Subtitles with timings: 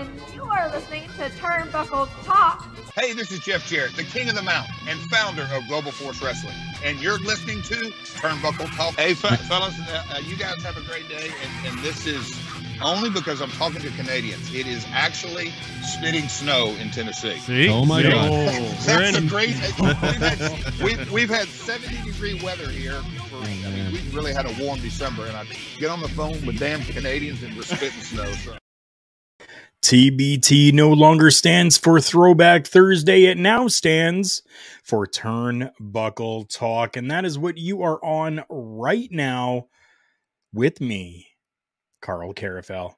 [0.00, 2.64] and you are listening to Turnbuckle Talk.
[2.94, 6.22] Hey, this is Jeff Jarrett, the king of the mountain and founder of Global Force
[6.22, 8.94] Wrestling, and you're listening to Turnbuckle Talk.
[8.94, 12.34] Hey, fe- fellas, uh, uh, you guys have a great day, and, and this is
[12.82, 14.54] only because I'm talking to Canadians.
[14.54, 17.36] It is actually spitting snow in Tennessee.
[17.36, 17.68] See?
[17.68, 18.10] Oh my See?
[18.10, 18.30] God.
[18.86, 19.50] That's a great.
[19.80, 23.02] We've had, we've, we've had 70 degree weather here.
[23.28, 25.44] For, I mean, we really had a warm December, and I
[25.78, 28.30] get on the phone with damn Canadians and we're spitting snow.
[28.32, 28.59] So.
[29.82, 33.24] TBT no longer stands for Throwback Thursday.
[33.24, 34.42] It now stands
[34.84, 36.96] for Turnbuckle Talk.
[36.96, 39.68] And that is what you are on right now
[40.52, 41.28] with me,
[42.02, 42.94] Karl Karufel.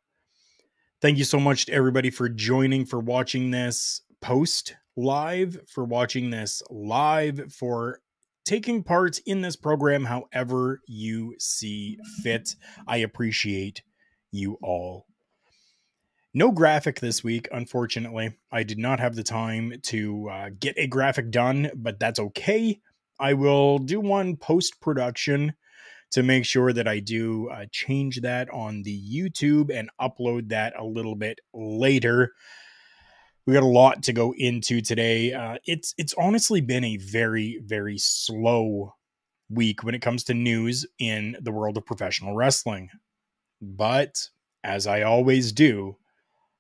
[1.01, 6.31] Thank you so much to everybody for joining, for watching this post live, for watching
[6.31, 8.01] this live, for
[8.45, 12.57] taking part in this program however you see fit.
[12.87, 13.83] I appreciate
[14.33, 15.07] you all.
[16.35, 18.39] No graphic this week, unfortunately.
[18.51, 22.81] I did not have the time to uh, get a graphic done, but that's okay.
[23.21, 25.53] I will do one post production
[26.13, 30.73] to make sure that I do uh, change that on the YouTube and upload that
[30.79, 32.33] a little bit later.
[33.47, 35.35] We got a lot to go into today.
[35.35, 38.95] Uh, it's it's honestly been a very very slow
[39.51, 42.89] week when it comes to news in the world of professional wrestling.
[43.61, 44.17] But
[44.65, 45.97] as I always do,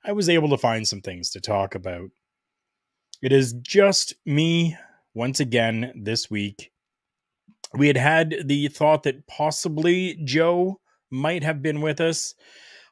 [0.04, 2.10] I was able to find some things to talk about.
[3.22, 4.76] It is just me
[5.14, 6.72] once again this week.
[7.74, 10.80] We had had the thought that possibly Joe
[11.10, 12.34] might have been with us.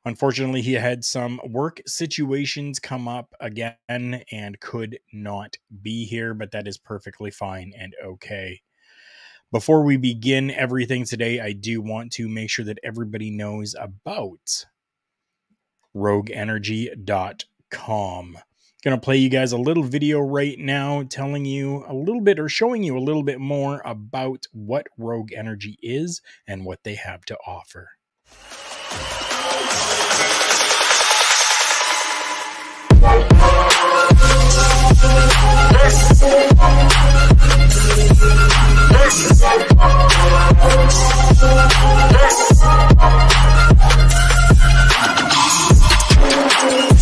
[0.04, 6.52] Unfortunately, he had some work situations come up again and could not be here, but
[6.52, 8.60] that is perfectly fine and okay.
[9.50, 14.64] Before we begin everything today, I do want to make sure that everybody knows about
[15.94, 18.38] rogueenergy.com.
[18.82, 22.40] Going to play you guys a little video right now telling you a little bit
[22.40, 26.94] or showing you a little bit more about what Rogue Energy is and what they
[26.94, 27.90] have to offer.
[46.62, 47.00] Let's.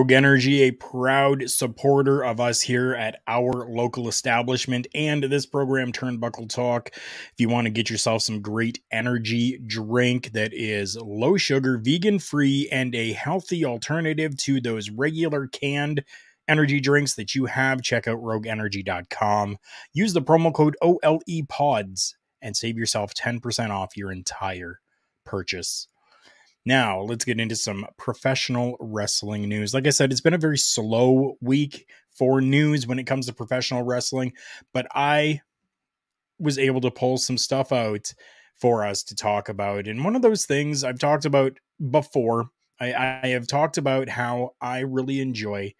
[0.00, 5.92] Rogue Energy, a proud supporter of us here at our local establishment and this program,
[5.92, 6.88] Turnbuckle Talk.
[6.94, 12.18] If you want to get yourself some great energy drink that is low sugar, vegan
[12.18, 16.02] free, and a healthy alternative to those regular canned
[16.48, 19.58] energy drinks that you have, check out rogueenergy.com.
[19.92, 24.80] Use the promo code OLE PODS and save yourself 10% off your entire
[25.26, 25.89] purchase.
[26.66, 29.72] Now, let's get into some professional wrestling news.
[29.72, 33.32] Like I said, it's been a very slow week for news when it comes to
[33.32, 34.32] professional wrestling,
[34.74, 35.40] but I
[36.38, 38.12] was able to pull some stuff out
[38.60, 39.88] for us to talk about.
[39.88, 41.58] And one of those things I've talked about
[41.90, 45.74] before, I, I have talked about how I really enjoy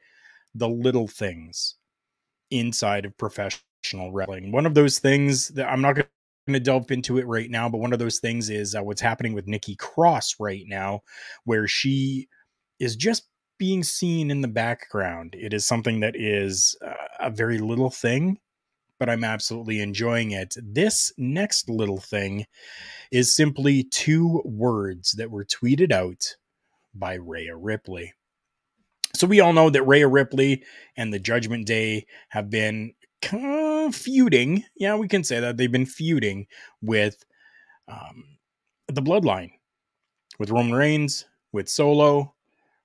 [0.54, 1.76] the little things
[2.50, 4.50] inside of professional wrestling.
[4.50, 6.06] One of those things that I'm not going
[6.48, 9.34] to delve into it right now, but one of those things is uh, what's happening
[9.34, 11.00] with Nikki Cross right now,
[11.44, 12.28] where she
[12.78, 13.28] is just
[13.58, 15.36] being seen in the background.
[15.38, 18.38] It is something that is uh, a very little thing,
[18.98, 20.54] but I'm absolutely enjoying it.
[20.56, 22.46] This next little thing
[23.12, 26.36] is simply two words that were tweeted out
[26.94, 28.14] by Rhea Ripley.
[29.14, 30.64] So we all know that Rhea Ripley
[30.96, 34.64] and the Judgment Day have been feuding.
[34.76, 36.46] Yeah, we can say that they've been feuding
[36.82, 37.24] with
[37.88, 38.38] um,
[38.88, 39.52] the Bloodline,
[40.38, 42.34] with Roman Reigns, with Solo,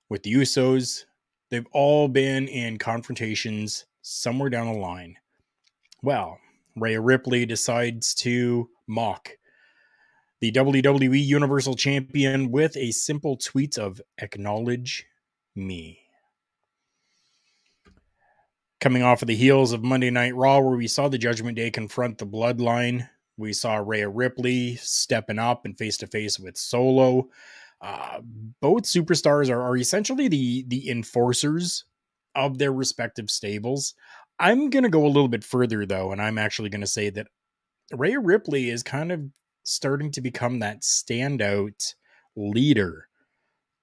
[0.08, 1.04] with the Usos.
[1.50, 5.16] They've all been in confrontations somewhere down the line.
[6.02, 6.38] Well,
[6.76, 9.30] Rhea Ripley decides to mock
[10.40, 15.06] the WWE Universal Champion with a simple tweet of acknowledge
[15.54, 16.05] me.
[18.80, 21.70] Coming off of the heels of Monday Night Raw, where we saw the Judgment Day
[21.70, 23.08] confront the Bloodline,
[23.38, 27.28] we saw Rhea Ripley stepping up and face to face with Solo.
[27.80, 28.20] Uh,
[28.60, 31.84] both superstars are, are essentially the the enforcers
[32.34, 33.94] of their respective stables.
[34.38, 37.10] I'm going to go a little bit further though, and I'm actually going to say
[37.10, 37.28] that
[37.92, 39.22] Rhea Ripley is kind of
[39.62, 41.94] starting to become that standout
[42.36, 43.08] leader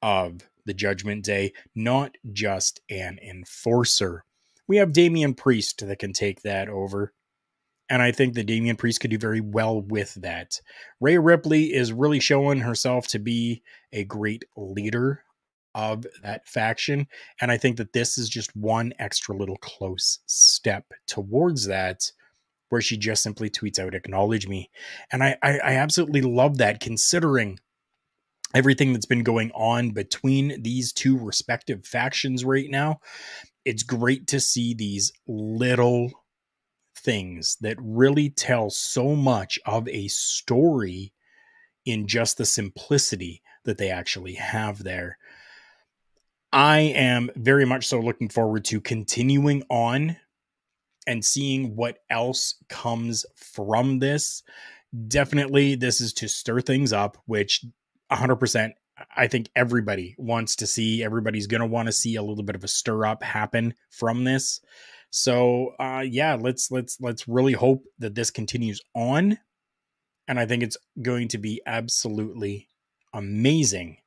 [0.01, 4.25] of the Judgment Day, not just an enforcer.
[4.67, 7.13] We have Damian Priest that can take that over.
[7.89, 10.61] And I think that Damian Priest could do very well with that.
[10.99, 13.61] Rhea Ripley is really showing herself to be
[13.91, 15.23] a great leader
[15.75, 17.07] of that faction.
[17.41, 22.11] And I think that this is just one extra little close step towards that,
[22.69, 24.69] where she just simply tweets out, acknowledge me.
[25.11, 27.59] And I, I, I absolutely love that considering
[28.55, 32.99] everything that's been going on between these two respective factions right now.
[33.65, 36.11] It's great to see these little
[36.97, 41.13] things that really tell so much of a story
[41.85, 45.17] in just the simplicity that they actually have there.
[46.51, 50.17] I am very much so looking forward to continuing on
[51.07, 54.43] and seeing what else comes from this.
[55.07, 57.65] Definitely, this is to stir things up, which
[58.11, 58.73] 100%
[59.15, 61.03] I think everybody wants to see.
[61.03, 64.23] Everybody's going to want to see a little bit of a stir up happen from
[64.23, 64.61] this.
[65.09, 69.37] So, uh, yeah, let's let's let's really hope that this continues on,
[70.27, 72.67] and I think it's going to be absolutely
[73.13, 73.97] amazing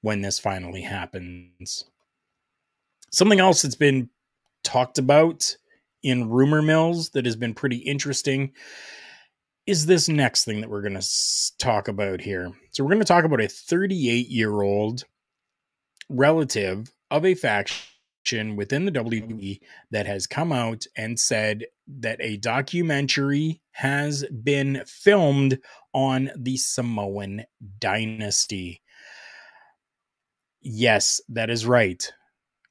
[0.00, 1.84] when this finally happens.
[3.10, 4.10] Something else that's been
[4.62, 5.56] talked about
[6.02, 8.52] in rumor mills that has been pretty interesting
[9.68, 12.50] is this next thing that we're going to talk about here.
[12.70, 15.04] So, we're going to talk about a 38 year old
[16.08, 19.60] relative of a faction within the WWE
[19.90, 25.58] that has come out and said that a documentary has been filmed
[25.92, 27.44] on the Samoan
[27.78, 28.80] dynasty.
[30.62, 32.10] Yes, that is right,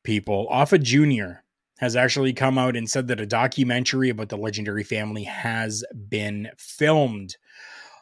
[0.04, 0.48] people.
[0.50, 1.44] Afa Jr.
[1.78, 6.50] has actually come out and said that a documentary about the legendary family has been
[6.58, 7.38] filmed.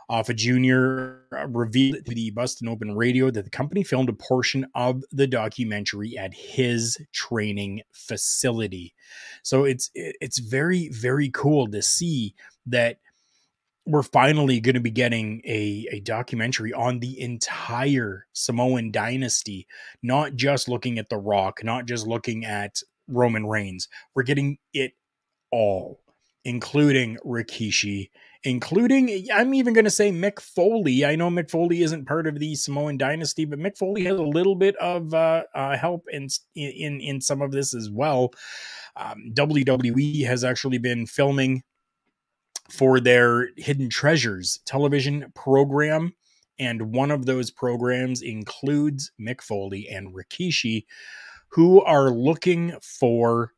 [0.08, 1.18] Afa Jr.
[1.36, 5.26] Uh, revealed to the Busted Open Radio that the company filmed a portion of the
[5.26, 8.94] documentary at his training facility.
[9.42, 12.36] So it's it's very very cool to see
[12.68, 13.00] that
[13.88, 19.68] we're finally going to be getting a, a documentary on the entire Samoan dynasty,
[20.02, 23.88] not just looking at The Rock, not just looking at Roman Reigns.
[24.14, 24.94] We're getting it
[25.52, 26.02] all,
[26.44, 28.10] including Rikishi,
[28.44, 31.06] including, I'm even going to say Mick Foley.
[31.06, 34.24] I know Mick Foley isn't part of the Samoan dynasty, but Mick Foley has a
[34.24, 38.32] little bit of uh, uh, help in, in, in some of this as well.
[38.96, 41.64] Um, WWE has actually been filming
[42.70, 46.14] for their Hidden Treasures television program.
[46.58, 50.86] And one of those programs includes Mick Foley and Rikishi,
[51.50, 53.54] who are looking for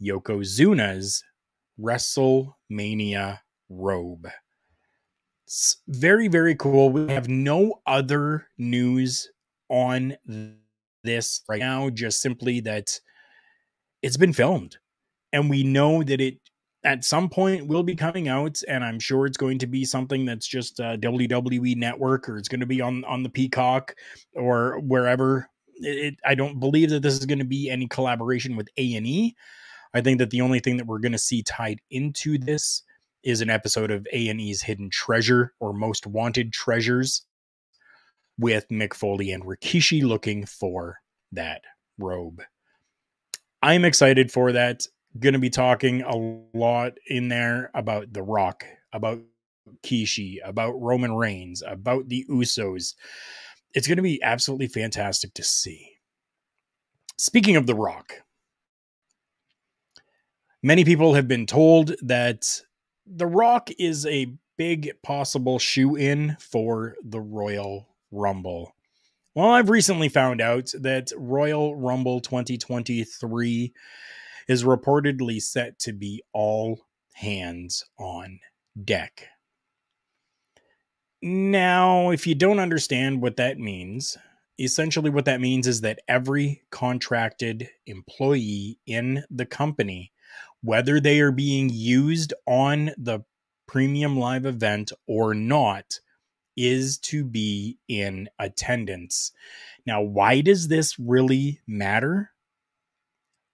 [0.00, 1.22] Yokozuna's
[1.80, 3.38] WrestleMania
[3.68, 4.28] robe.
[5.46, 6.90] It's very, very cool.
[6.90, 9.30] We have no other news
[9.68, 10.16] on
[11.02, 12.98] this right now, just simply that
[14.02, 14.76] it's been filmed.
[15.32, 16.38] And we know that it
[16.84, 20.24] at some point will be coming out and i'm sure it's going to be something
[20.24, 23.94] that's just uh, a wwe network or it's going to be on on the peacock
[24.34, 25.49] or wherever
[25.80, 29.34] it, i don't believe that this is going to be any collaboration with a&e
[29.94, 32.82] i think that the only thing that we're going to see tied into this
[33.22, 37.24] is an episode of A&E's Hidden Treasure or Most Wanted Treasures
[38.38, 41.00] with Mick Foley and Rikishi looking for
[41.32, 41.62] that
[41.98, 42.42] robe.
[43.62, 44.86] I'm excited for that.
[45.18, 46.16] Going to be talking a
[46.56, 49.20] lot in there about The Rock, about
[49.82, 52.94] Kishi, about Roman Reigns, about the Usos.
[53.74, 55.96] It's going to be absolutely fantastic to see.
[57.16, 58.22] Speaking of The Rock,
[60.62, 62.62] many people have been told that
[63.06, 68.74] The Rock is a big possible shoe in for the Royal Rumble.
[69.34, 73.72] Well, I've recently found out that Royal Rumble 2023
[74.48, 78.40] is reportedly set to be all hands on
[78.84, 79.28] deck.
[81.22, 84.16] Now, if you don't understand what that means,
[84.58, 90.12] essentially what that means is that every contracted employee in the company,
[90.62, 93.20] whether they are being used on the
[93.66, 96.00] premium live event or not,
[96.56, 99.32] is to be in attendance.
[99.86, 102.32] Now, why does this really matter?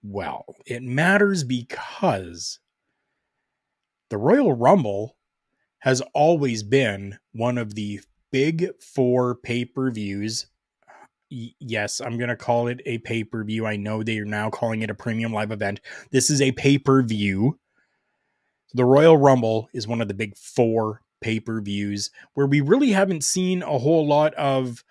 [0.03, 2.59] Well, it matters because
[4.09, 5.17] the Royal Rumble
[5.87, 8.01] has always been one of the
[8.33, 10.49] big four pay per views.
[11.31, 13.67] Yes, I'm going to call it a pay per view.
[13.67, 15.81] I know they are now calling it a premium live event.
[16.11, 17.61] This is a pay per view.
[18.75, 22.91] The Royal Rumble is one of the big four pay per views where we really
[22.91, 24.83] haven't seen a whole lot of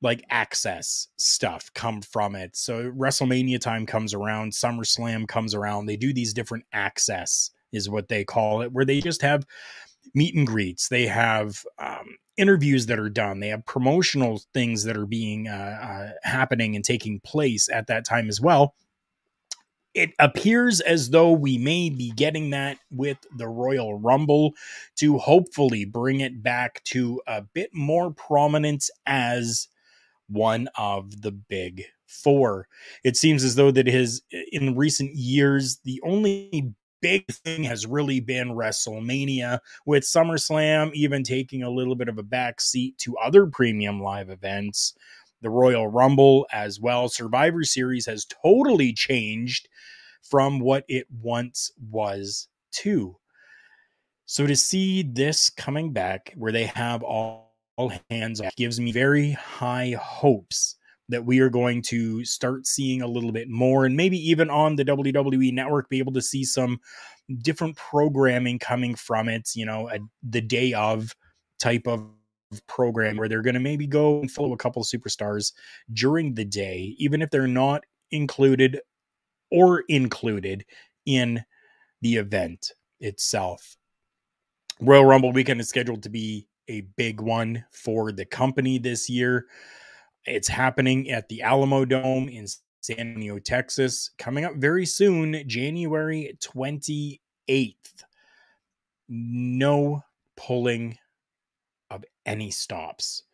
[0.00, 2.56] like access stuff come from it.
[2.56, 5.86] So WrestleMania time comes around, SummerSlam comes around.
[5.86, 9.46] They do these different access, is what they call it, where they just have
[10.14, 10.88] meet and greets.
[10.88, 13.40] They have um, interviews that are done.
[13.40, 18.04] They have promotional things that are being uh, uh, happening and taking place at that
[18.04, 18.74] time as well
[19.94, 24.54] it appears as though we may be getting that with the Royal Rumble
[24.96, 29.68] to hopefully bring it back to a bit more prominence as
[30.28, 32.68] one of the big four.
[33.04, 38.20] It seems as though that his in recent years the only big thing has really
[38.20, 43.46] been WrestleMania with SummerSlam even taking a little bit of a back seat to other
[43.46, 44.94] premium live events
[45.42, 47.08] the Royal Rumble as well.
[47.08, 49.68] Survivor Series has totally changed
[50.22, 53.16] from what it once was too.
[54.24, 59.32] So to see this coming back where they have all, all hands gives me very
[59.32, 60.76] high hopes
[61.12, 64.76] that we are going to start seeing a little bit more and maybe even on
[64.76, 66.80] the WWE network be able to see some
[67.38, 71.14] different programming coming from it, you know, a, the day of
[71.58, 72.06] type of
[72.66, 75.52] program where they're going to maybe go and follow a couple of superstars
[75.92, 78.80] during the day, even if they're not included
[79.50, 80.64] or included
[81.06, 81.42] in
[82.00, 83.76] the event itself.
[84.80, 89.46] Royal Rumble weekend is scheduled to be a big one for the company this year.
[90.24, 92.46] It's happening at the Alamodome in
[92.80, 97.74] San Antonio, Texas, coming up very soon, January 28th.
[99.08, 100.04] No
[100.36, 100.96] pulling
[101.90, 103.24] of any stops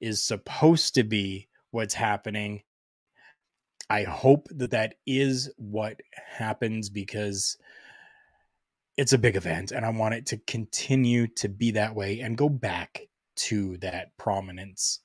[0.00, 2.62] is supposed to be what's happening.
[3.90, 7.58] I hope that that is what happens because
[8.96, 12.38] it's a big event and I want it to continue to be that way and
[12.38, 15.00] go back to that prominence.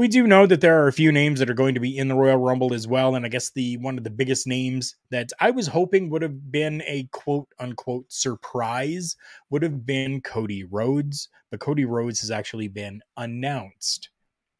[0.00, 2.08] We do know that there are a few names that are going to be in
[2.08, 3.14] the Royal Rumble as well.
[3.14, 6.50] And I guess the one of the biggest names that I was hoping would have
[6.50, 9.14] been a quote unquote surprise
[9.50, 11.28] would have been Cody Rhodes.
[11.50, 14.08] But Cody Rhodes has actually been announced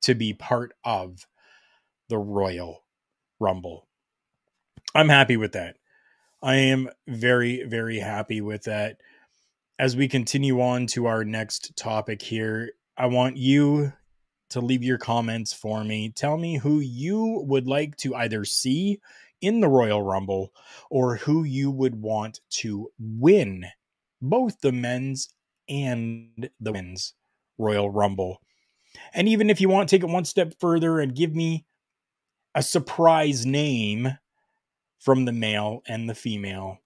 [0.03, 1.27] to be part of
[2.11, 2.85] the Royal
[3.39, 3.89] Rumble.
[4.95, 5.77] I'm happy with that.
[6.43, 8.99] I am very, very happy with that.
[9.79, 13.95] As we continue on to our next topic here, I want you
[14.51, 16.11] to leave your comments for me.
[16.11, 19.01] Tell me who you would like to either see
[19.41, 20.53] in the Royal Rumble
[20.91, 23.65] or who you would want to win
[24.21, 25.31] both the men's
[25.69, 27.15] and the women's
[27.59, 28.41] Royal Rumble.
[29.15, 31.65] And even if you want to take it one step further and give me
[32.55, 34.19] a surprise name
[34.99, 36.79] from the male and the female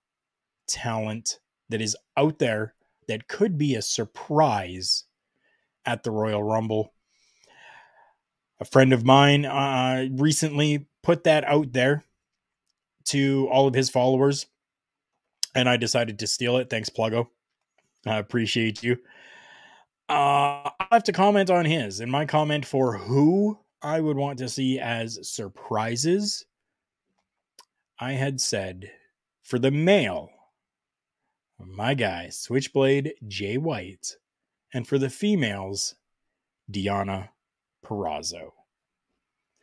[0.67, 1.41] talent
[1.71, 2.75] that is out there
[3.09, 5.05] that could be a surprise
[5.85, 6.94] at the Royal Rumble
[8.65, 12.03] a friend of mine uh, recently put that out there
[13.05, 14.47] to all of his followers,
[15.55, 16.71] and I decided to steal it.
[16.71, 17.29] Thanks, Pluggo.
[18.07, 18.95] I appreciate you.
[20.09, 24.39] Uh, I have to comment on his, and my comment for who I would want
[24.39, 26.47] to see as surprises.
[28.01, 28.91] I had said
[29.43, 30.31] for the male,
[31.59, 34.17] my guy, Switchblade Jay White.
[34.73, 35.95] And for the females,
[36.69, 37.29] Deonna
[37.85, 38.51] Purrazzo.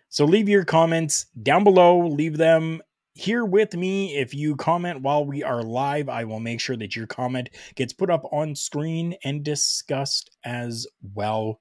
[0.09, 2.05] So leave your comments down below.
[2.07, 2.81] Leave them
[3.13, 4.15] here with me.
[4.15, 7.93] If you comment while we are live, I will make sure that your comment gets
[7.93, 11.59] put up on screen and discussed as well.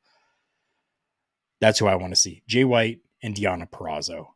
[1.61, 2.43] That's who I want to see.
[2.47, 4.26] Jay White and Deonna Purrazzo.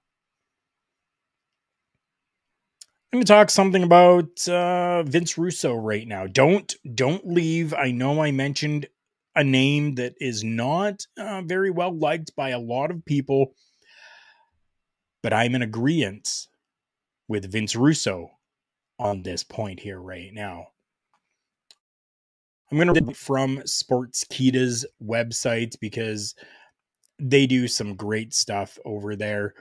[3.12, 6.26] I'm going to talk something about uh, Vince Russo right now.
[6.26, 7.72] Don't don't leave.
[7.72, 8.88] I know I mentioned
[9.36, 13.54] a name that is not uh, very well liked by a lot of people,
[15.22, 16.46] but I'm in agreement
[17.28, 18.30] with Vince Russo
[18.98, 20.68] on this point here right now.
[22.70, 26.34] I'm going to read from Sportskeeda's website because
[27.18, 29.54] they do some great stuff over there.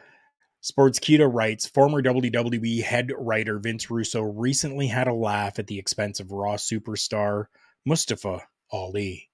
[0.62, 5.78] Sports Sportskeeda writes former WWE head writer Vince Russo recently had a laugh at the
[5.78, 7.48] expense of Raw superstar
[7.86, 9.30] Mustafa Ali.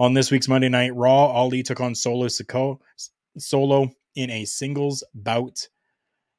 [0.00, 2.26] On this week's Monday Night Raw, Ali took on Solo
[3.38, 5.68] Solo in a singles bout.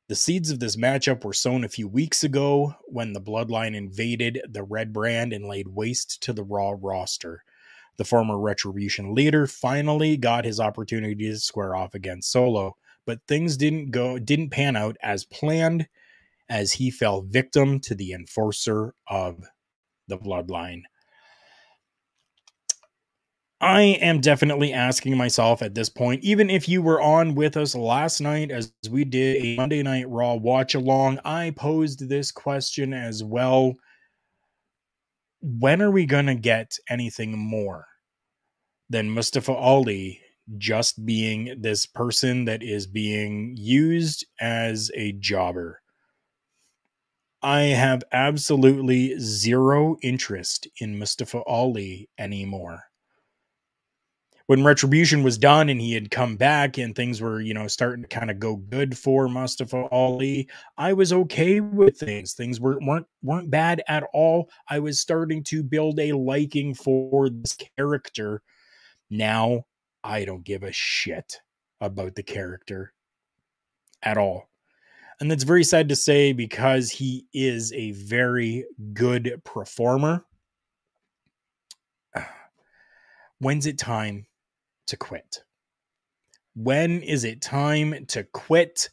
[0.10, 4.42] The seeds of this matchup were sown a few weeks ago when the Bloodline invaded
[4.50, 7.44] the Red Brand and laid waste to the Raw roster.
[7.98, 12.76] The former Retribution leader finally got his opportunity to square off against Solo
[13.06, 15.88] but things didn't go didn't pan out as planned
[16.50, 19.46] as he fell victim to the enforcer of
[20.08, 20.84] the bloodline.
[23.62, 27.76] I am definitely asking myself at this point, even if you were on with us
[27.76, 32.94] last night as we did a Monday Night Raw watch along, I posed this question
[32.94, 33.76] as well.
[35.42, 37.86] When are we going to get anything more
[38.90, 40.22] than Mustafa Ali
[40.58, 45.82] just being this person that is being used as a jobber.
[47.42, 52.84] I have absolutely zero interest in Mustafa Ali anymore.
[54.52, 58.02] When Retribution was done and he had come back and things were, you know, starting
[58.04, 62.34] to kind of go good for Mustafa Ali, I was okay with things.
[62.34, 64.50] Things were, weren't weren't bad at all.
[64.70, 68.42] I was starting to build a liking for this character.
[69.10, 69.68] Now
[70.04, 71.40] I don't give a shit
[71.80, 72.92] about the character
[74.04, 74.50] at all.
[75.22, 80.26] And that's very sad to say because he is a very good performer.
[83.40, 84.26] When's it time
[84.92, 85.44] to quit?
[86.56, 88.90] When is it time to quit?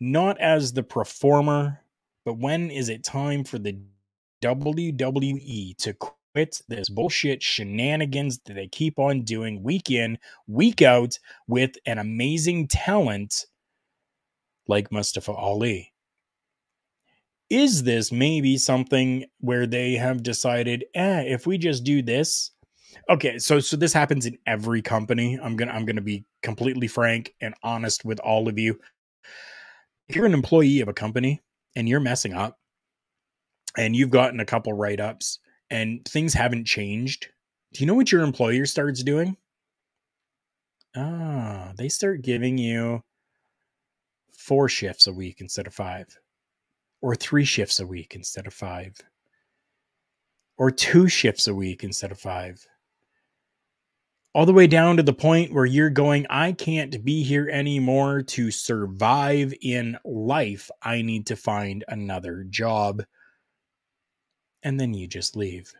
[0.00, 1.80] Not as the performer,
[2.24, 3.78] but when is it time for the
[4.42, 11.18] WWE to quit this bullshit shenanigans that they keep on doing week in, week out
[11.46, 13.46] with an amazing talent
[14.66, 15.92] like Mustafa Ali.
[17.50, 22.50] Is this maybe something where they have decided, eh, if we just do this?
[23.10, 25.38] Okay, so so this happens in every company.
[25.42, 28.78] I'm gonna I'm gonna be completely frank and honest with all of you.
[30.08, 31.42] If you're an employee of a company
[31.76, 32.58] and you're messing up
[33.76, 35.38] and you've gotten a couple write-ups
[35.70, 37.28] and things haven't changed,
[37.72, 39.36] do you know what your employer starts doing?
[40.96, 43.02] Ah, they start giving you
[44.32, 46.06] four shifts a week instead of five,
[47.00, 48.94] or three shifts a week instead of five,
[50.58, 52.64] or two shifts a week instead of five.
[54.34, 58.22] All the way down to the point where you're going, I can't be here anymore
[58.22, 60.70] to survive in life.
[60.82, 63.04] I need to find another job
[64.64, 65.72] and then you just leave.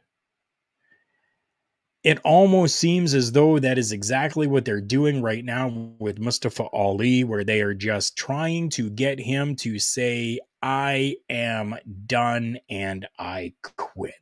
[2.05, 6.65] It almost seems as though that is exactly what they're doing right now with Mustafa
[6.65, 13.09] Ali, where they are just trying to get him to say, I am done and
[13.19, 14.13] I quit.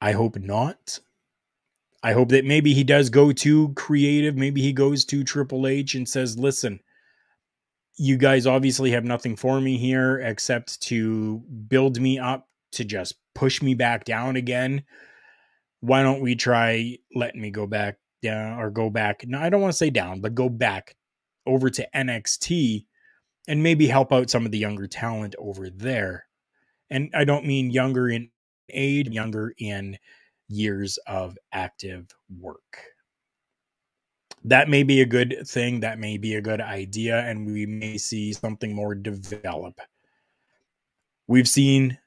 [0.00, 0.98] I hope not.
[2.02, 4.36] I hope that maybe he does go to creative.
[4.36, 6.80] Maybe he goes to Triple H and says, listen,
[7.96, 11.38] you guys obviously have nothing for me here except to
[11.68, 14.82] build me up to just push me back down again.
[15.80, 19.24] Why don't we try letting me go back down or go back?
[19.26, 20.96] No, I don't want to say down, but go back
[21.46, 22.86] over to NXT
[23.46, 26.26] and maybe help out some of the younger talent over there.
[26.90, 28.30] And I don't mean younger in
[28.72, 29.98] age, younger in
[30.52, 32.06] years of active
[32.38, 32.92] work
[34.44, 35.80] that may be a good thing.
[35.80, 39.80] That may be a good idea, and we may see something more develop.
[41.28, 41.98] We've seen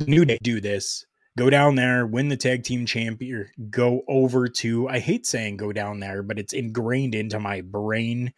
[0.00, 1.06] New Day do this.
[1.38, 5.72] Go down there, win the tag team champion, go over to, I hate saying go
[5.72, 8.34] down there, but it's ingrained into my brain.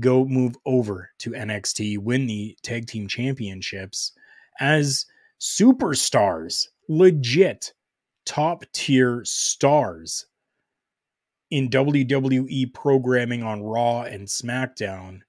[0.00, 4.12] go move over to NXT, win the tag team championships
[4.60, 5.06] as
[5.40, 7.72] superstars, legit
[8.24, 10.26] top tier stars
[11.50, 15.20] in WWE programming on Raw and SmackDown,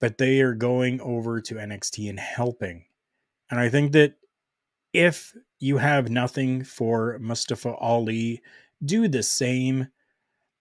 [0.00, 2.84] but they are going over to NXT and helping.
[3.50, 4.14] And I think that
[4.92, 8.42] if you have nothing for Mustafa Ali,
[8.84, 9.88] do the same.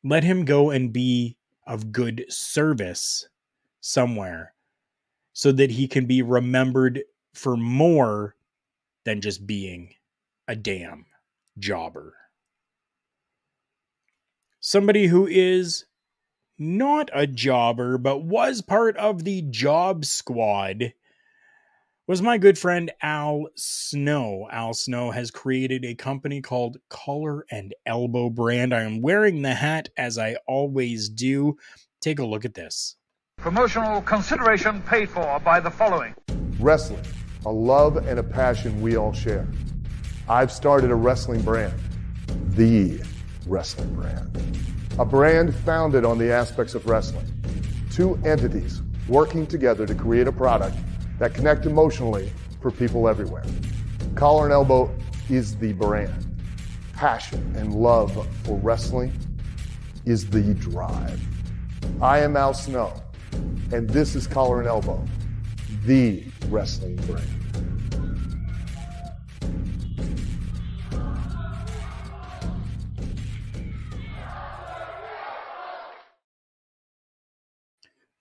[0.03, 3.27] Let him go and be of good service
[3.81, 4.53] somewhere
[5.33, 7.03] so that he can be remembered
[7.33, 8.35] for more
[9.05, 9.93] than just being
[10.47, 11.05] a damn
[11.57, 12.15] jobber.
[14.59, 15.85] Somebody who is
[16.57, 20.93] not a jobber, but was part of the job squad
[22.07, 24.47] was my good friend Al Snow.
[24.51, 28.73] Al Snow has created a company called Collar and Elbow Brand.
[28.73, 31.57] I am wearing the hat as I always do.
[32.01, 32.95] Take a look at this.
[33.37, 36.13] Promotional consideration paid for by the following
[36.59, 37.03] Wrestling,
[37.45, 39.47] a love and a passion we all share.
[40.27, 41.79] I've started a wrestling brand,
[42.49, 42.99] the
[43.45, 44.35] wrestling brand.
[44.97, 47.27] A brand founded on the aspects of wrestling.
[47.91, 50.75] Two entities working together to create a product
[51.19, 52.31] that connect emotionally
[52.61, 53.43] for people everywhere.
[54.15, 54.93] Collar and Elbow
[55.29, 56.25] is the brand.
[56.93, 59.13] Passion and love for wrestling
[60.05, 61.21] is the drive.
[62.01, 62.93] I am Al Snow,
[63.71, 65.03] and this is Collar and Elbow,
[65.85, 67.27] the wrestling brand.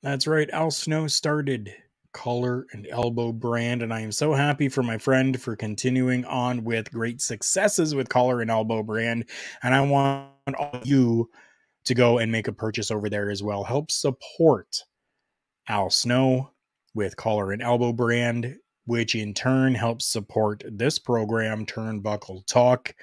[0.02, 0.50] That's right.
[0.50, 1.74] Al Snow started
[2.12, 6.62] Collar and Elbow brand, and I am so happy for my friend for continuing on
[6.62, 9.28] with great successes with Collar and Elbow brand.
[9.62, 11.30] And I want all you
[11.86, 13.64] to go and make a purchase over there as well.
[13.64, 14.82] Help support
[15.68, 16.50] Al Snow
[16.94, 22.94] with Collar and Elbow brand, which in turn helps support this program, Turnbuckle Talk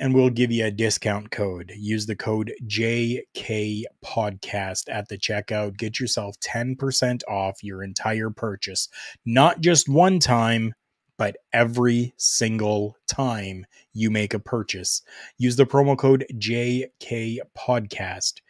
[0.00, 1.70] and we'll give you a discount code.
[1.76, 5.76] Use the code JK Podcast at the checkout.
[5.76, 8.88] Get yourself 10% off your entire purchase,
[9.26, 10.72] not just one time,
[11.18, 15.02] but every single time you make a purchase.
[15.36, 18.40] Use the promo code JK Podcast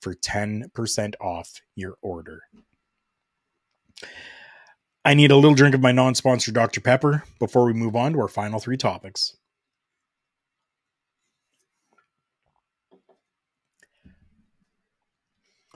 [0.00, 2.42] for 10% off your order.
[5.04, 6.80] I need a little drink of my non sponsored Dr.
[6.80, 9.36] Pepper before we move on to our final three topics.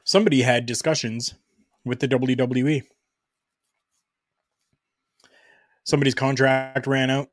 [0.06, 1.34] somebody had discussions
[1.84, 2.82] with the WWE.
[5.84, 7.28] Somebody's contract ran out.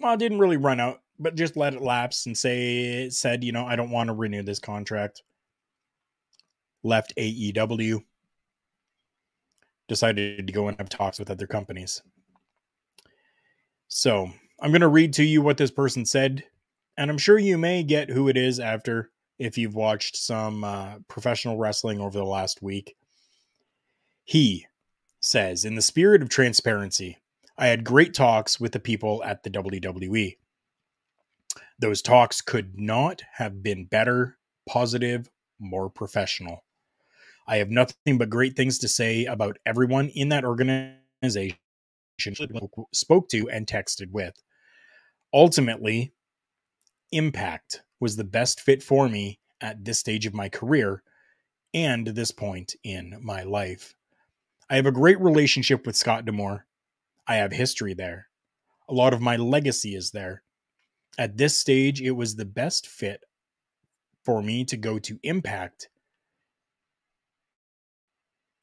[0.00, 3.52] Well, it didn't really run out, but just let it lapse and say said, you
[3.52, 5.22] know, I don't want to renew this contract.
[6.82, 8.02] Left AEW.
[9.88, 12.02] Decided to go and have talks with other companies.
[13.88, 16.44] So I'm going to read to you what this person said,
[16.96, 20.94] and I'm sure you may get who it is after if you've watched some uh,
[21.08, 22.96] professional wrestling over the last week.
[24.24, 24.66] He
[25.20, 27.18] says, in the spirit of transparency,
[27.56, 30.36] I had great talks with the people at the WWE.
[31.78, 36.64] Those talks could not have been better, positive, more professional.
[37.46, 41.58] I have nothing but great things to say about everyone in that organization
[42.92, 44.34] spoke to and texted with.
[45.32, 46.12] Ultimately,
[47.12, 51.02] Impact was the best fit for me at this stage of my career
[51.72, 53.94] and this point in my life.
[54.70, 56.66] I have a great relationship with Scott D'Amore.
[57.26, 58.28] I have history there.
[58.88, 60.42] A lot of my legacy is there.
[61.18, 63.24] At this stage, it was the best fit
[64.24, 65.88] for me to go to Impact.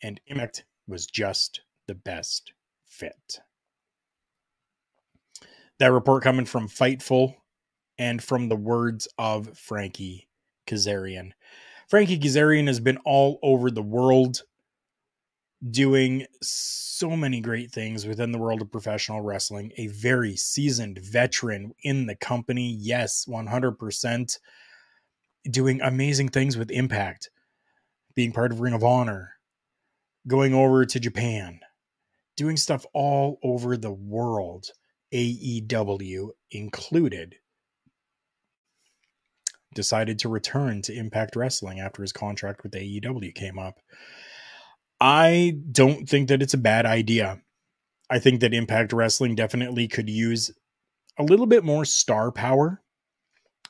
[0.02, 2.54] And Impact was just the best
[2.86, 3.40] fit.
[5.80, 7.36] That report coming from Fightful
[7.98, 10.28] and from the words of Frankie
[10.68, 11.32] Kazarian.
[11.88, 14.44] Frankie Kazarian has been all over the world
[15.70, 19.72] doing so many great things within the world of professional wrestling.
[19.78, 22.76] A very seasoned veteran in the company.
[22.80, 24.40] Yes, 100%.
[25.50, 27.30] Doing amazing things with Impact,
[28.16, 29.34] being part of Ring of Honor,
[30.28, 31.60] going over to Japan,
[32.38, 34.68] doing stuff all over the world,
[35.14, 37.36] AEW included
[39.74, 43.80] decided to return to Impact Wrestling after his contract with AEW came up.
[45.00, 47.42] I don't think that it's a bad idea.
[48.10, 50.52] I think that Impact Wrestling definitely could use
[51.18, 52.82] a little bit more star power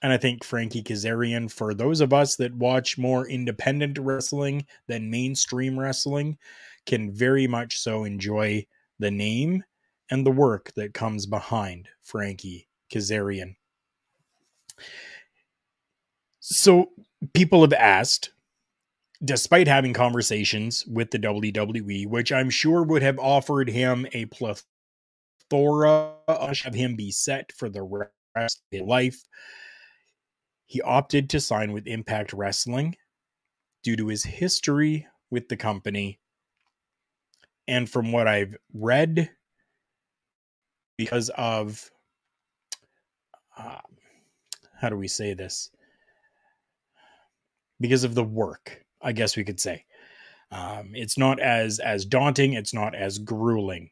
[0.01, 5.11] And I think Frankie Kazarian, for those of us that watch more independent wrestling than
[5.11, 6.37] mainstream wrestling,
[6.85, 8.65] can very much so enjoy
[8.99, 9.63] the name
[10.09, 13.55] and the work that comes behind Frankie Kazarian.
[16.39, 16.89] So
[17.33, 18.31] people have asked,
[19.23, 24.65] despite having conversations with the WWE, which I'm sure would have offered him a plethora
[26.27, 27.83] of him be set for the
[28.35, 29.23] rest of his life,
[30.71, 32.95] he opted to sign with Impact Wrestling
[33.83, 36.17] due to his history with the company.
[37.67, 39.31] And from what I've read,
[40.97, 41.91] because of
[43.57, 43.79] uh,
[44.79, 45.69] how do we say this?
[47.81, 49.83] Because of the work, I guess we could say.
[50.51, 52.53] Um, it's not as as daunting.
[52.53, 53.89] It's not as grueling.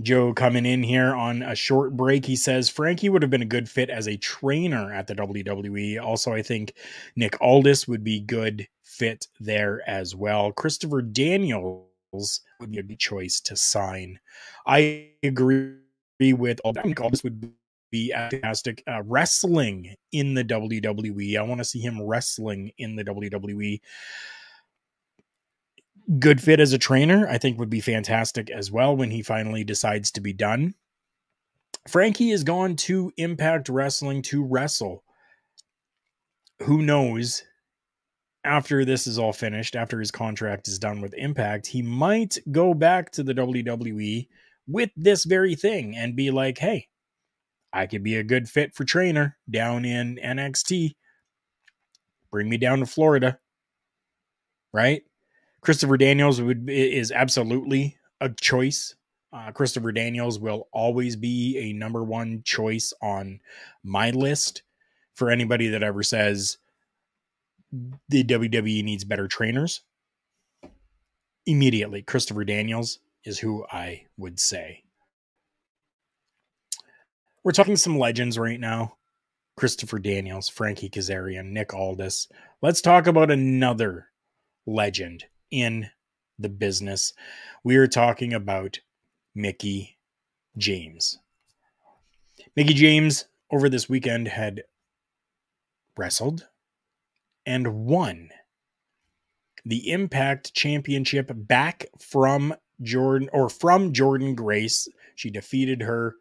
[0.00, 2.26] Joe coming in here on a short break.
[2.26, 6.02] He says Frankie would have been a good fit as a trainer at the WWE.
[6.02, 6.74] Also, I think
[7.16, 10.52] Nick Aldis would be good fit there as well.
[10.52, 14.18] Christopher Daniels would be a good choice to sign.
[14.66, 15.76] I agree
[16.20, 16.74] with all.
[16.84, 17.52] Nick Aldis would
[17.90, 21.36] be fantastic uh, wrestling in the WWE.
[21.36, 23.80] I want to see him wrestling in the WWE
[26.18, 29.64] good fit as a trainer, I think would be fantastic as well when he finally
[29.64, 30.74] decides to be done.
[31.88, 35.04] Frankie has gone to Impact Wrestling to wrestle.
[36.62, 37.42] Who knows?
[38.44, 42.74] After this is all finished, after his contract is done with Impact, he might go
[42.74, 44.28] back to the WWE
[44.68, 46.88] with this very thing and be like, hey,
[47.72, 50.94] I could be a good fit for trainer down in NXT.
[52.30, 53.38] Bring me down to Florida.
[54.72, 55.02] Right?
[55.66, 58.94] Christopher Daniels would is absolutely a choice.
[59.32, 63.40] Uh, Christopher Daniels will always be a number one choice on
[63.82, 64.62] my list
[65.16, 66.58] for anybody that ever says
[68.08, 69.80] the WWE needs better trainers.
[71.46, 74.84] Immediately, Christopher Daniels is who I would say.
[77.42, 78.98] We're talking some legends right now.
[79.56, 82.28] Christopher Daniels, Frankie Kazarian, Nick Aldis.
[82.62, 84.10] Let's talk about another
[84.64, 85.90] legend in
[86.38, 87.12] the business.
[87.64, 88.80] We are talking about
[89.34, 89.98] Mickie
[90.56, 91.18] James.
[92.54, 94.64] Mickie James over this weekend had
[95.96, 96.46] wrestled
[97.44, 98.30] and won
[99.64, 104.88] the Impact Championship back from Jordan or from Jordan Grace.
[105.14, 106.14] She defeated her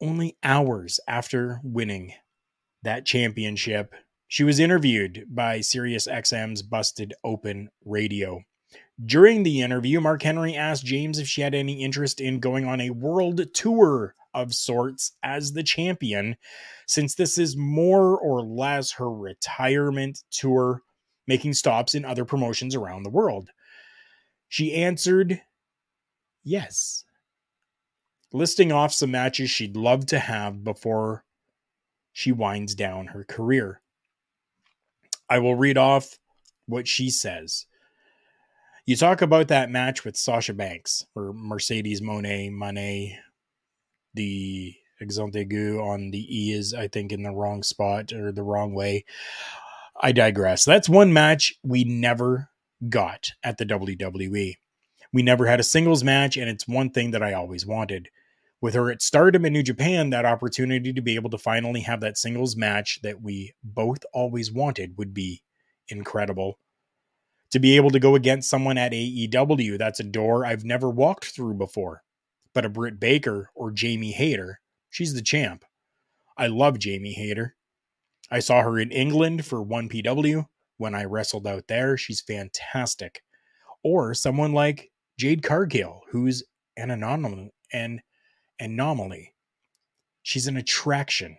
[0.00, 2.12] only hours after winning
[2.82, 3.94] that championship
[4.28, 8.42] she was interviewed by SiriusXM's Busted Open Radio.
[9.04, 12.80] During the interview, Mark Henry asked James if she had any interest in going on
[12.80, 16.36] a world tour of sorts as the champion,
[16.86, 20.82] since this is more or less her retirement tour,
[21.26, 23.50] making stops in other promotions around the world.
[24.48, 25.40] She answered
[26.42, 27.04] yes,
[28.32, 31.24] listing off some matches she'd love to have before
[32.12, 33.80] she winds down her career.
[35.28, 36.18] I will read off
[36.66, 37.66] what she says.
[38.84, 43.16] You talk about that match with Sasha Banks or Mercedes Moné Moné.
[44.14, 48.74] The aigu on the E is, I think, in the wrong spot or the wrong
[48.74, 49.04] way.
[50.00, 50.64] I digress.
[50.64, 52.50] That's one match we never
[52.88, 54.54] got at the WWE.
[55.12, 58.08] We never had a singles match, and it's one thing that I always wanted
[58.60, 62.00] with her at Stardom in New Japan, that opportunity to be able to finally have
[62.00, 65.42] that singles match that we both always wanted would be
[65.88, 66.58] incredible.
[67.50, 71.26] To be able to go against someone at AEW, that's a door I've never walked
[71.26, 72.02] through before.
[72.54, 75.64] But a Britt Baker or Jamie Hayter, she's the champ.
[76.36, 77.54] I love Jamie Hayter.
[78.30, 80.46] I saw her in England for 1PW
[80.78, 81.96] when I wrestled out there.
[81.96, 83.20] She's fantastic.
[83.84, 86.42] Or someone like Jade Cargill, who's
[86.76, 88.00] an anomaly and
[88.60, 89.34] anomaly.
[90.22, 91.38] She's an attraction.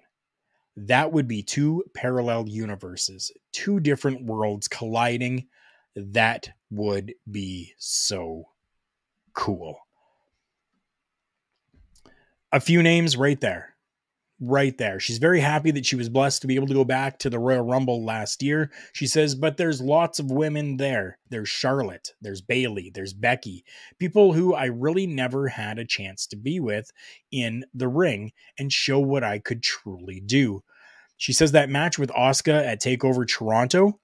[0.76, 5.48] That would be two parallel universes, two different worlds colliding.
[5.96, 8.50] That would be so
[9.34, 9.80] cool.
[12.52, 13.77] A few names right there
[14.40, 15.00] right there.
[15.00, 17.40] She's very happy that she was blessed to be able to go back to the
[17.40, 18.72] Royal Rumble last year.
[18.94, 21.18] She says, but there's lots of women there.
[21.30, 23.66] There's Charlotte, there's Bayley, there's Becky,
[23.98, 26.92] people who I really never had a chance to be with
[27.32, 30.64] in the ring and show what I could truly do.
[31.18, 34.00] She says that match with Asuka at Takeover Toronto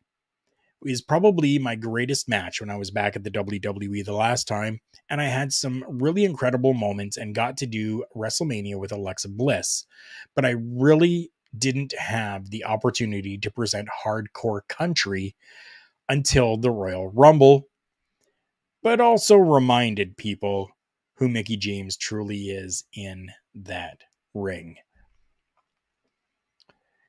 [0.84, 4.82] is probably my greatest match when I was back at the WWE the last time.
[5.10, 9.86] And I had some really incredible moments and got to do WrestleMania with Alexa Bliss.
[10.36, 15.36] But I really didn't have the opportunity to present hardcore country
[16.10, 17.68] until the Royal Rumble,
[18.82, 20.70] but also reminded people
[21.18, 24.00] who Mickie James truly is in that
[24.34, 24.78] ring.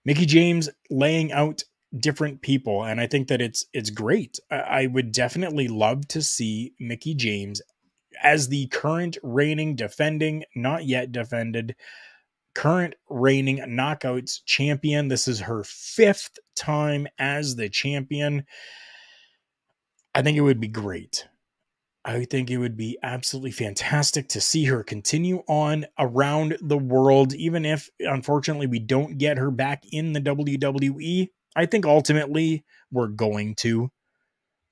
[0.05, 1.65] Mickie James laying out
[1.99, 4.39] different people and I think that it's it's great.
[4.51, 7.63] I would definitely love to see Mickie James
[8.23, 11.75] as the current reigning defending not yet defended
[12.55, 15.09] current reigning knockouts champion.
[15.09, 18.45] This is her fifth time as the champion.
[20.15, 21.27] I think it would be great.
[22.05, 27.33] I think it would be absolutely fantastic to see her continue on around the world,
[27.35, 31.29] even if unfortunately we don't get her back in the WWE.
[31.57, 33.91] I think ultimately we're going to.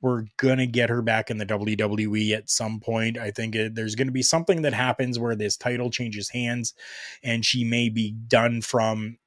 [0.03, 3.17] We're going to get her back in the WWE at some point.
[3.17, 6.75] I think it, there's going to be something that happens where this title changes hands
[7.23, 9.19] and she may be done from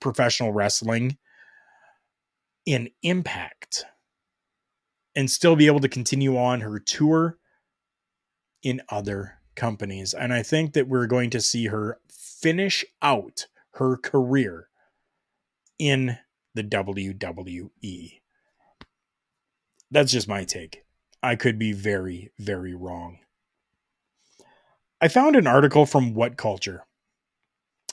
[0.00, 1.16] professional wrestling
[2.66, 3.84] in Impact
[5.14, 7.38] and still be able to continue on her tour
[8.62, 10.14] in other companies.
[10.14, 14.68] And I think that we're going to see her finish out her career
[15.78, 16.18] in
[16.54, 18.20] the WWE.
[19.94, 20.82] That's just my take.
[21.22, 23.18] I could be very, very wrong.
[25.00, 26.80] I found an article from WhatCulture,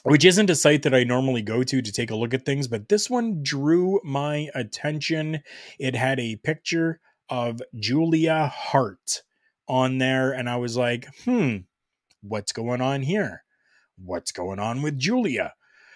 [0.02, 2.66] which isn't a site that I normally go to to take a look at things,
[2.66, 5.44] but this one drew my attention.
[5.78, 9.22] It had a picture of Julia Hart
[9.68, 11.58] on there, and I was like, hmm,
[12.20, 13.44] what's going on here?
[13.96, 15.54] What's going on with Julia?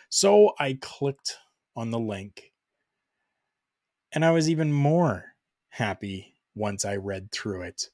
[0.09, 1.37] So I clicked
[1.75, 2.53] on the link,
[4.13, 5.33] and I was even more
[5.77, 7.91] happy once I read through it.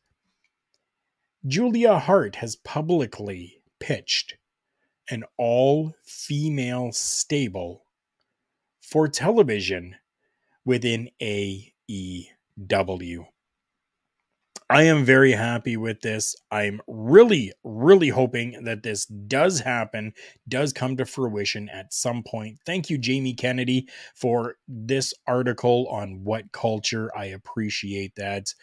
[1.44, 4.36] Julia Hart has publicly pitched
[5.10, 7.84] an all female stable
[8.80, 9.96] for television
[10.64, 11.72] within AEW.
[14.72, 16.34] I am very happy with this.
[16.50, 20.14] I'm really, really hoping that this does happen,
[20.48, 22.58] does come to fruition at some point.
[22.64, 27.08] Thank you, Jamie Kennedy, for this article on WhatCulture.
[27.14, 28.54] I appreciate that.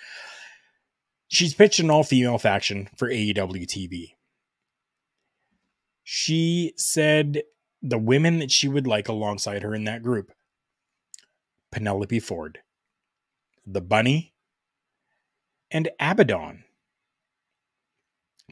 [1.27, 4.15] She's pitched an all female faction for AEW TV.
[6.03, 7.43] She said
[7.83, 10.31] the women that she would like alongside her in that group
[11.71, 12.61] Penelope Ford,
[13.63, 14.33] the Bunny,
[15.71, 16.63] and Abaddon.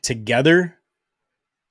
[0.01, 0.77] Together,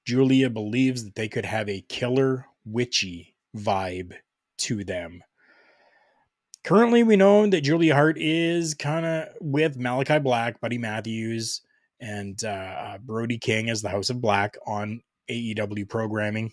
[0.04, 4.14] Julia believes that they could have a killer witchy vibe
[4.58, 5.22] to them.
[6.64, 11.60] Currently, we know that Julia Hart is kind of with Malakai Black, Buddy Matthews,
[12.00, 16.52] and uh, uh Brody King as the House of Black on AEW programming.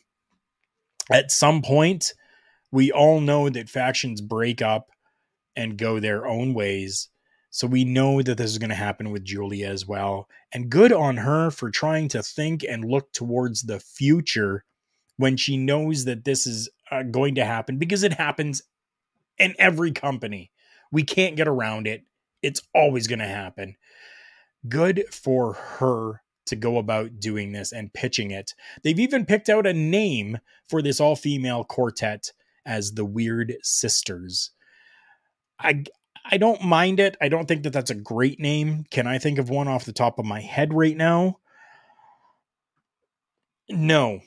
[1.11, 2.13] At some point,
[2.71, 4.89] we all know that factions break up
[5.55, 7.09] and go their own ways.
[7.53, 10.27] So we know that this is going to happen with Julia as well.
[10.51, 14.65] And good on her for trying to think and look towards the future
[15.17, 18.63] when she knows that this is uh, going to happen because it happens
[19.37, 20.49] in every company.
[20.91, 22.01] We can't get around it.
[22.41, 23.75] It's always going to happen.
[24.67, 28.55] Good for her to go about doing this and pitching it.
[28.81, 32.31] They've even picked out a name for this all female quartet
[32.65, 34.49] as the Weird Sisters.
[35.59, 35.83] I
[36.25, 37.17] I don't mind it.
[37.21, 38.85] I don't think that that's a great name.
[38.89, 41.39] Can I think of one off the top of my head right now?
[43.69, 44.21] No.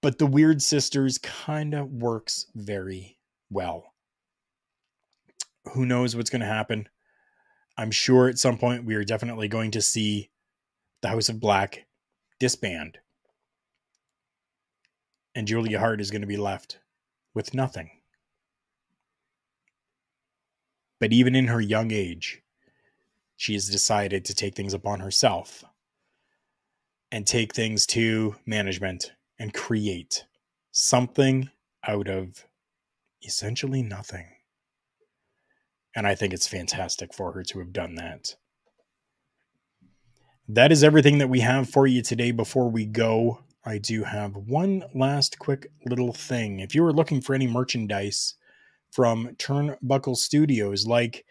[0.00, 3.18] But the Weird Sisters kind of works very
[3.50, 3.92] well.
[5.74, 6.88] Who knows what's going to happen?
[7.76, 10.30] I'm sure at some point we are definitely going to see
[11.02, 11.86] the House of Black
[12.40, 12.98] disband.
[15.34, 16.78] And Julia Hart is going to be left
[17.34, 17.90] with nothing.
[21.00, 22.42] But even in her young age,
[23.36, 25.64] she has decided to take things upon herself
[27.12, 30.24] and take things to management and create
[30.72, 31.50] something
[31.86, 32.44] out of
[33.22, 34.26] essentially nothing.
[35.94, 38.36] And I think it's fantastic for her to have done that.
[40.48, 42.30] That is everything that we have for you today.
[42.30, 46.60] Before we go, I do have one last quick little thing.
[46.60, 48.34] If you are looking for any merchandise,
[48.90, 51.24] from Turnbuckle Studios, like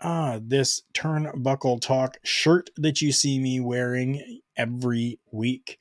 [0.00, 5.78] ah, this Turnbuckle Talk shirt that you see me wearing every week.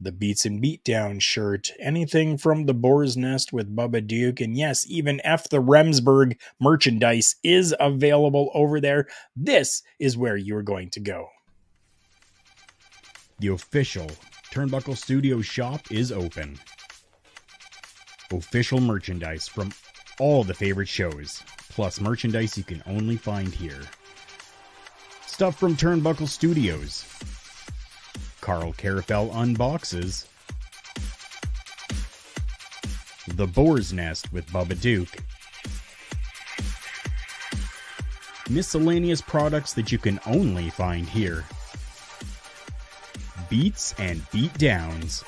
[0.00, 4.84] the Beats and Beatdown shirt, anything from the Boar's Nest with Bubba Duke, and yes,
[4.88, 9.06] even F the Remsburg merchandise is available over there.
[9.34, 11.28] This is where you're going to go.
[13.38, 14.10] The official
[14.52, 16.58] Turnbuckle Studio shop is open.
[18.30, 19.72] Official merchandise from
[20.20, 23.82] all the favorite shows, plus merchandise you can only find here.
[25.26, 27.04] Stuff from Turnbuckle Studios.
[28.40, 30.26] Karl Karufel unboxes.
[33.34, 35.08] The Boar's Nest with Bubba Duke.
[38.48, 41.44] Miscellaneous products that you can only find here.
[43.48, 45.24] Beats and beat downs.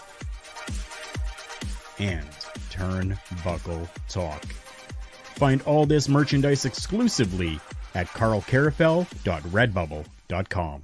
[1.98, 2.28] And
[2.70, 4.44] Turnbuckle Talk.
[5.36, 7.60] Find all this merchandise exclusively
[7.94, 10.82] at karlkarufel.redbubble.com.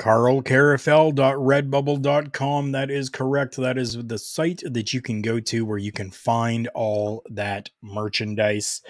[0.00, 2.72] karlkarufel.redbubble.com.
[2.72, 3.56] That is correct.
[3.56, 7.70] That is the site that you can go to where you can find all that
[7.80, 8.82] merchandise.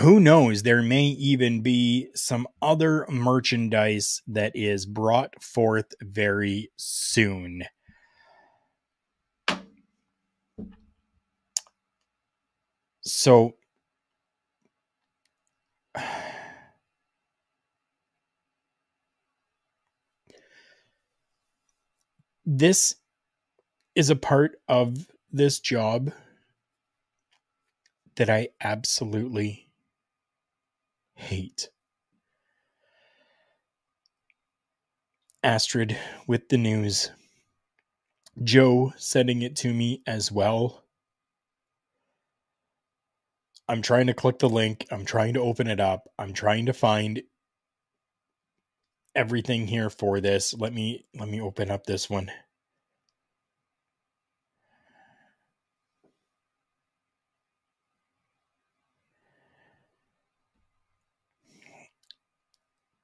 [0.00, 0.62] Who knows?
[0.62, 7.64] There may even be some other merchandise that is brought forth very soon.
[13.04, 13.54] So
[22.46, 22.96] this
[23.94, 26.12] is a part of this job
[28.16, 29.68] that I absolutely
[31.14, 31.70] hate.
[35.44, 35.96] Astrid
[36.26, 37.10] with the news.
[38.44, 40.83] Joe sending it to me as well.
[43.68, 44.86] I'm trying to click the link.
[44.90, 46.08] I'm trying to open it up.
[46.18, 47.22] I'm trying to find
[49.14, 50.54] everything here for this.
[50.54, 52.30] Let me let me open up this one.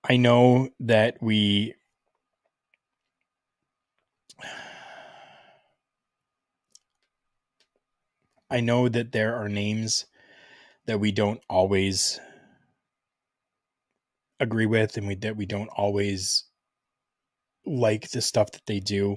[0.09, 1.75] I know that we
[8.51, 10.07] I know that there are names
[10.91, 12.19] that we don't always
[14.41, 16.47] agree with and we that we don't always
[17.65, 19.17] like the stuff that they do.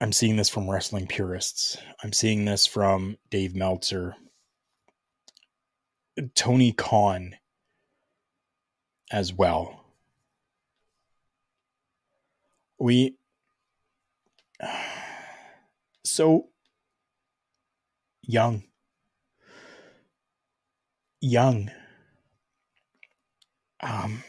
[0.00, 1.76] I'm seeing this from wrestling purists.
[2.02, 4.16] I'm seeing this from Dave Meltzer,
[6.34, 7.36] Tony Khan
[9.12, 9.84] as well.
[12.80, 13.14] We
[16.04, 16.48] so
[18.22, 18.64] young
[21.20, 21.70] young
[23.82, 24.22] um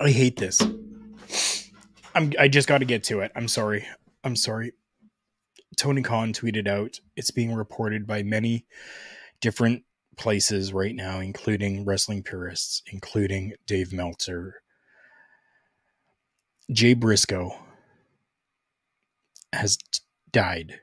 [0.00, 0.62] I hate this.
[2.14, 3.32] I'm I just got to get to it.
[3.34, 3.86] I'm sorry.
[4.22, 4.72] I'm sorry.
[5.76, 8.66] Tony Khan tweeted out it's being reported by many
[9.40, 9.84] different
[10.16, 14.62] places right now including wrestling purists, including Dave Meltzer.
[16.70, 17.52] Jay Briscoe
[19.52, 19.78] has
[20.30, 20.80] died.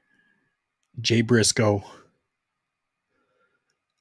[0.99, 1.83] Jay Briscoe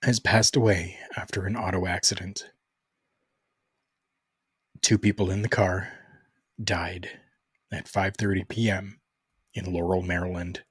[0.04, 2.50] has passed away after an auto accident.
[4.82, 5.92] Two people in the car
[6.62, 7.08] died
[7.72, 9.00] at 5:30 p.m.
[9.54, 10.62] in Laurel, Maryland.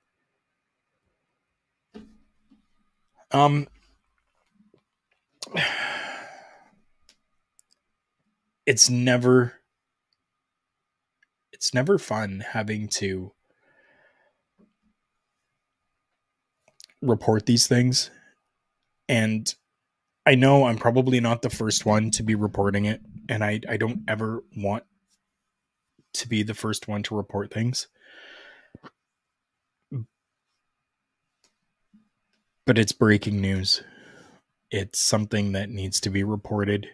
[3.32, 3.68] Um
[8.68, 9.62] it's never
[11.52, 13.32] it's never fun having to
[17.02, 18.12] report these things
[19.08, 19.54] and
[20.26, 23.76] I know I'm probably not the first one to be reporting it, and I, I
[23.78, 24.84] don't ever want
[26.14, 27.88] to be the first one to report things.
[32.66, 33.84] But it's breaking news.
[34.72, 36.88] It's something that needs to be reported.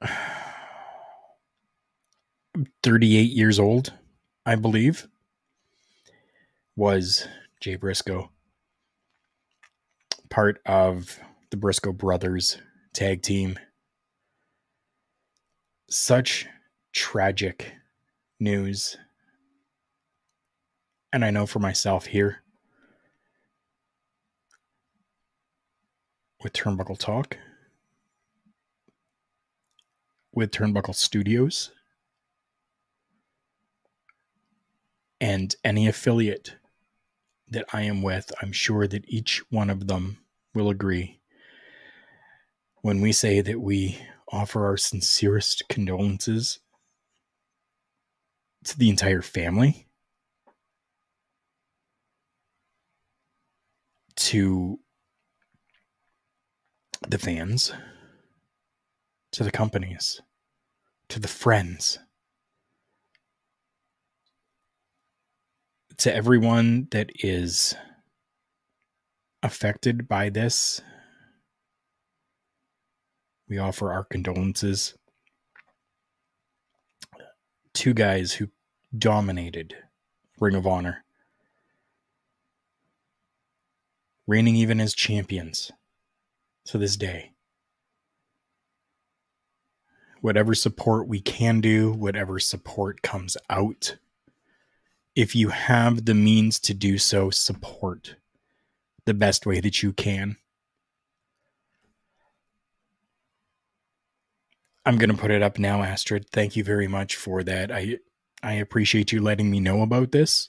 [2.82, 3.92] Thirty-eight years old,
[4.46, 5.06] I believe,
[6.74, 7.28] was
[7.60, 8.30] Jay Briscoe
[10.30, 11.18] part of
[11.50, 12.58] the Briscoe brothers
[12.94, 13.58] tag team.
[15.88, 16.46] Such
[16.92, 17.74] tragic
[18.38, 18.96] news.
[21.12, 22.42] And I know for myself here
[26.42, 27.36] with Turnbuckle Talk,
[30.32, 31.72] with Turnbuckle Studios,
[35.20, 36.54] and any affiliate
[37.50, 40.18] that I am with, I'm sure that each one of them
[40.54, 41.20] will agree.
[42.82, 43.98] When we say that we
[44.28, 46.60] offer our sincerest condolences
[48.64, 49.86] to the entire family,
[54.16, 54.78] to
[57.08, 57.72] the fans,
[59.32, 60.20] to the companies,
[61.08, 61.98] to the friends,
[66.00, 67.74] to everyone that is
[69.42, 70.80] affected by this.
[73.46, 74.94] We offer our condolences.
[77.74, 78.48] Two guys who
[78.96, 79.74] dominated
[80.40, 81.04] Ring of Honor,
[84.26, 85.70] reigning even as champions
[86.64, 87.32] to this day.
[90.22, 93.96] Whatever support we can do, whatever support comes out,
[95.14, 98.16] if you have the means to do so, support
[99.06, 100.36] the best way that you can.
[104.86, 106.30] I'm going to put it up now, Astrid.
[106.30, 107.70] Thank you very much for that.
[107.70, 107.98] I
[108.42, 110.48] I appreciate you letting me know about this.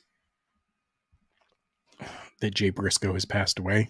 [2.39, 3.89] That Jay Briscoe has passed away.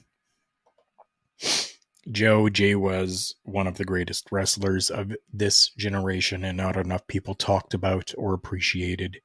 [2.12, 7.36] Joe Jay was one of the greatest wrestlers of this generation, and not enough people
[7.36, 9.22] talked about or appreciated.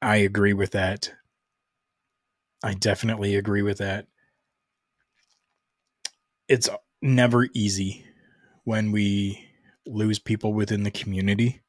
[0.00, 1.12] I agree with that.
[2.62, 4.06] I definitely agree with that.
[6.48, 6.68] It's
[7.02, 8.04] never easy
[8.64, 9.48] when we
[9.86, 11.62] lose people within the community,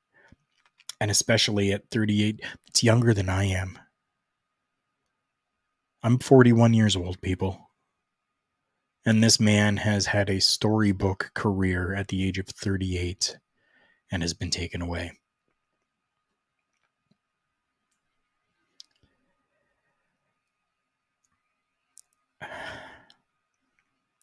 [0.99, 3.79] and especially at 38, it's younger than I am.
[6.03, 7.71] I'm 41 years old, people.
[9.05, 13.37] And this man has had a storybook career at the age of 38
[14.11, 15.13] and has been taken away.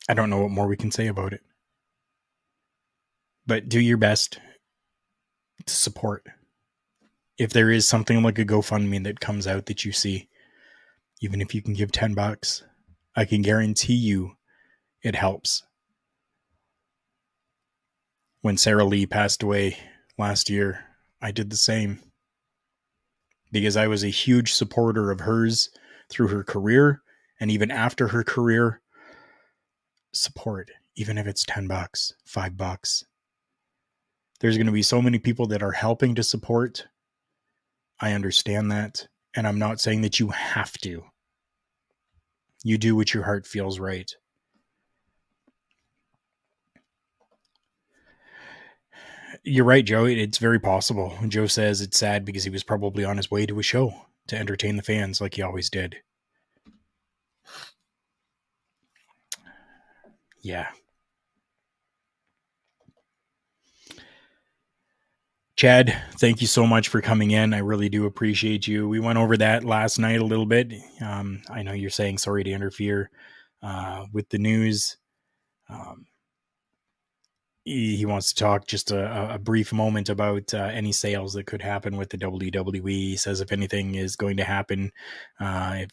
[0.09, 1.42] I don't know what more we can say about it.
[3.46, 4.38] But do your best
[5.64, 6.26] to support.
[7.38, 10.28] If there is something like a GoFundMe that comes out that you see,
[11.20, 12.62] even if you can give 10 bucks,
[13.14, 14.36] I can guarantee you
[15.02, 15.62] it helps.
[18.42, 19.78] When Sara Lee passed away
[20.18, 20.84] last year,
[21.20, 22.00] I did the same
[23.50, 25.70] because I was a huge supporter of hers
[26.11, 27.02] through her career
[27.40, 28.80] and even after her career
[30.16, 33.04] support even if it's 10 bucks 5 bucks.
[34.40, 36.86] There's going to be so many people that are helping to support.
[38.00, 41.04] I understand that and i'm not saying that you have to.
[42.64, 44.10] You do what your heart feels right.
[49.44, 50.06] You're right joe.
[50.06, 51.16] It's very possible.
[51.28, 53.92] Joe says it's sad because he was probably on his way to a show
[54.28, 55.96] to entertain the fans like he always did
[60.47, 60.68] yeah.
[65.57, 67.53] Chad, thank you so much for coming in.
[67.53, 68.88] I really do appreciate you.
[68.88, 70.72] We went over that last night a little bit.
[71.01, 73.11] Um, I know you're saying sorry to interfere
[73.62, 74.99] uh, with the news.
[75.68, 76.07] Um,
[77.64, 81.47] he, he, wants to talk just a, a brief moment about uh, any sales that
[81.47, 82.88] could happen with the WWE.
[82.88, 84.92] He says if anything is going to happen,
[85.40, 85.90] uh, if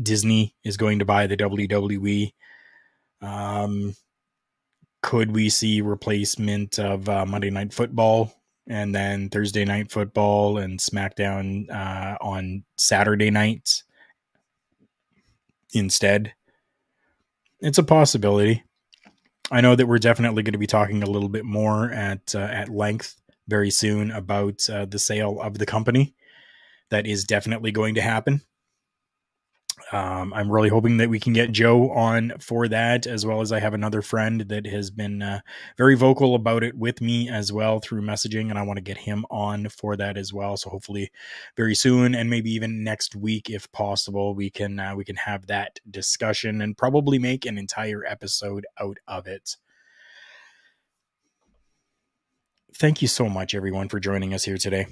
[0.00, 2.30] Disney is going to buy the WWE,
[3.22, 3.94] um,
[5.02, 8.32] could we see replacement of uh, Monday Night Football
[8.68, 13.84] and then Thursday Night Football and SmackDown uh, on Saturday nights
[15.72, 16.32] instead?
[17.60, 18.62] It's a possibility.
[19.50, 22.38] I know that we're definitely going to be talking a little bit more at uh,
[22.38, 23.16] at length
[23.48, 26.14] very soon about uh, the sale of the company.
[26.90, 28.42] That is definitely going to happen.
[29.92, 33.52] Um, I'm really hoping that we can get Joe on for that, as well as
[33.52, 35.40] I have another friend that has been uh,
[35.76, 38.98] very vocal about it with me as well through messaging, and I want to get
[38.98, 40.56] him on for that as well.
[40.56, 41.10] So hopefully,
[41.56, 45.46] very soon, and maybe even next week, if possible, we can uh, we can have
[45.46, 49.56] that discussion and probably make an entire episode out of it.
[52.74, 54.86] Thank you so much, everyone, for joining us here today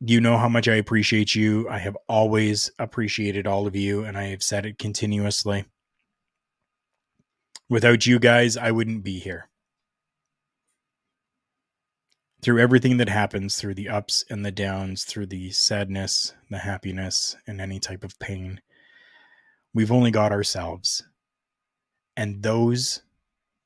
[0.00, 1.68] you know how much I appreciate you.
[1.68, 5.64] I have always appreciated all of you, and I have said it continuously.
[7.68, 9.48] Without you guys, I wouldn't be here.
[12.42, 17.34] Through everything that happens, through the ups and the downs, through the sadness, the happiness,
[17.46, 18.60] and any type of pain,
[19.74, 21.02] we've only got ourselves
[22.16, 23.02] and those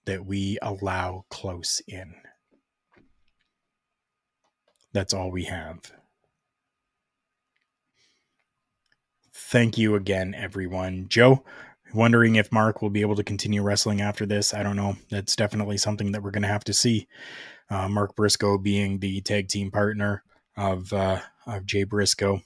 [0.07, 2.15] that we allow close in.
[4.93, 5.93] That's all we have.
[9.51, 11.07] Thank you again, everyone.
[11.09, 11.45] Joe,
[11.93, 14.55] wondering if Mark will be able to continue wrestling after this.
[14.55, 14.97] I don't know.
[15.11, 17.09] That's definitely something that we're going to have to see.
[17.69, 20.23] Uh, Mark Briscoe being the tag team partner
[20.57, 22.43] of uh, of Jay Briscoe.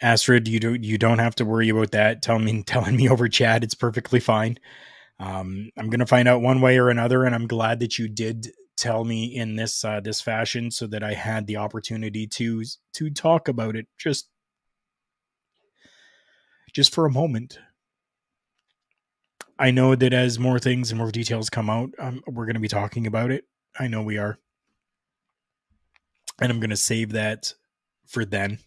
[0.00, 2.22] Astrid, you do you don't have to worry about that.
[2.22, 4.58] Tell me telling me over chat, it's perfectly fine.
[5.18, 8.48] Um, I'm gonna find out one way or another, and I'm glad that you did
[8.76, 12.64] tell me in this uh, this fashion so that I had the opportunity to
[12.94, 14.28] to talk about it just
[16.72, 17.58] just for a moment.
[19.58, 22.60] I know that as more things and more details come out, um, we're going to
[22.60, 23.44] be talking about it.
[23.78, 24.38] I know we are.
[26.40, 27.54] And I'm going to save that
[28.04, 28.58] for then.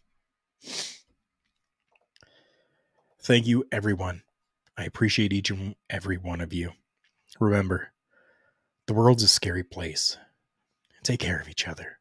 [3.22, 4.24] Thank you, everyone.
[4.78, 6.72] I appreciate each and every one of you.
[7.42, 7.92] Remember,
[8.88, 10.18] the world's a scary place.
[11.04, 11.97] Take care of each other.